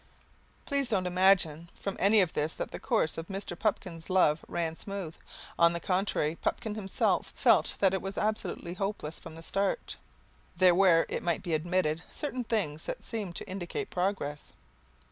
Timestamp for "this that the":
2.33-2.79